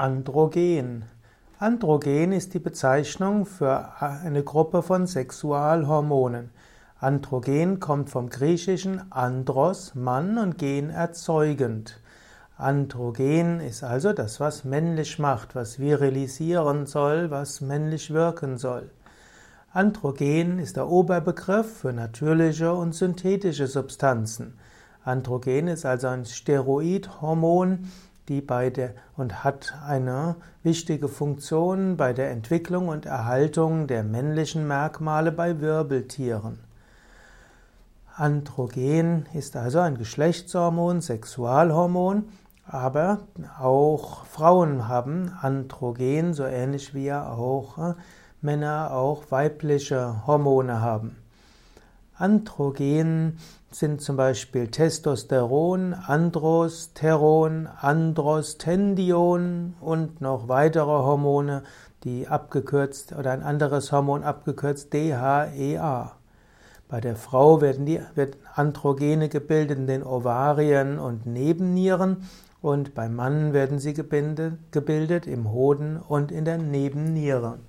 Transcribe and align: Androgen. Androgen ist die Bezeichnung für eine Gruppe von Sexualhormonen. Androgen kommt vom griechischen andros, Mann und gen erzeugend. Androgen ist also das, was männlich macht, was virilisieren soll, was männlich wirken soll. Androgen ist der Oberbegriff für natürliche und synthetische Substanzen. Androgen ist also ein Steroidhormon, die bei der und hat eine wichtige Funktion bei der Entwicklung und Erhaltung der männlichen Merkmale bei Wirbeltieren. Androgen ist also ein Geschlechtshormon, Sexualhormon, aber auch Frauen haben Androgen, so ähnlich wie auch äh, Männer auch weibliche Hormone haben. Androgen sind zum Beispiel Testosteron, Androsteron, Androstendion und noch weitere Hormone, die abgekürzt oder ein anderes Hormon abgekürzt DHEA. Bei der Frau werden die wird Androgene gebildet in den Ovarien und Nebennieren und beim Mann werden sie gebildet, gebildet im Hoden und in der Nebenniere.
Androgen. 0.00 1.04
Androgen 1.58 2.32
ist 2.32 2.54
die 2.54 2.58
Bezeichnung 2.58 3.44
für 3.44 4.00
eine 4.00 4.42
Gruppe 4.42 4.82
von 4.82 5.06
Sexualhormonen. 5.06 6.48
Androgen 6.98 7.80
kommt 7.80 8.08
vom 8.08 8.30
griechischen 8.30 9.12
andros, 9.12 9.94
Mann 9.94 10.38
und 10.38 10.56
gen 10.56 10.88
erzeugend. 10.88 12.00
Androgen 12.56 13.60
ist 13.60 13.84
also 13.84 14.14
das, 14.14 14.40
was 14.40 14.64
männlich 14.64 15.18
macht, 15.18 15.54
was 15.54 15.78
virilisieren 15.78 16.86
soll, 16.86 17.30
was 17.30 17.60
männlich 17.60 18.10
wirken 18.10 18.56
soll. 18.56 18.90
Androgen 19.70 20.60
ist 20.60 20.76
der 20.76 20.88
Oberbegriff 20.88 21.80
für 21.80 21.92
natürliche 21.92 22.72
und 22.72 22.94
synthetische 22.94 23.66
Substanzen. 23.66 24.54
Androgen 25.04 25.68
ist 25.68 25.84
also 25.84 26.06
ein 26.06 26.24
Steroidhormon, 26.24 27.90
die 28.30 28.40
bei 28.40 28.70
der 28.70 28.94
und 29.16 29.42
hat 29.42 29.74
eine 29.86 30.36
wichtige 30.62 31.08
Funktion 31.08 31.96
bei 31.96 32.12
der 32.12 32.30
Entwicklung 32.30 32.86
und 32.88 33.04
Erhaltung 33.04 33.88
der 33.88 34.04
männlichen 34.04 34.66
Merkmale 34.68 35.32
bei 35.32 35.60
Wirbeltieren. 35.60 36.60
Androgen 38.14 39.26
ist 39.34 39.56
also 39.56 39.80
ein 39.80 39.98
Geschlechtshormon, 39.98 41.00
Sexualhormon, 41.00 42.28
aber 42.66 43.18
auch 43.58 44.24
Frauen 44.26 44.86
haben 44.86 45.32
Androgen, 45.40 46.32
so 46.32 46.44
ähnlich 46.44 46.94
wie 46.94 47.12
auch 47.12 47.78
äh, 47.78 47.94
Männer 48.40 48.92
auch 48.92 49.24
weibliche 49.30 50.24
Hormone 50.26 50.80
haben. 50.80 51.16
Androgen 52.20 53.38
sind 53.70 54.02
zum 54.02 54.16
Beispiel 54.16 54.68
Testosteron, 54.68 55.94
Androsteron, 55.94 57.66
Androstendion 57.66 59.74
und 59.80 60.20
noch 60.20 60.46
weitere 60.46 60.84
Hormone, 60.84 61.62
die 62.04 62.28
abgekürzt 62.28 63.14
oder 63.14 63.30
ein 63.30 63.42
anderes 63.42 63.90
Hormon 63.90 64.22
abgekürzt 64.22 64.92
DHEA. 64.92 66.12
Bei 66.88 67.00
der 67.00 67.16
Frau 67.16 67.62
werden 67.62 67.86
die 67.86 68.02
wird 68.14 68.36
Androgene 68.54 69.30
gebildet 69.30 69.78
in 69.78 69.86
den 69.86 70.02
Ovarien 70.02 70.98
und 70.98 71.24
Nebennieren 71.24 72.28
und 72.60 72.94
beim 72.94 73.16
Mann 73.16 73.54
werden 73.54 73.78
sie 73.78 73.94
gebildet, 73.94 74.58
gebildet 74.72 75.26
im 75.26 75.50
Hoden 75.50 75.96
und 75.96 76.32
in 76.32 76.44
der 76.44 76.58
Nebenniere. 76.58 77.60